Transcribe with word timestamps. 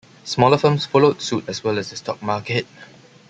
Smaller 0.23 0.57
firms 0.57 0.87
followed 0.87 1.21
suit 1.21 1.43
as 1.47 1.63
well 1.63 1.77
as 1.77 1.91
the 1.91 1.95
stock 1.95 2.23
market. 2.23 2.65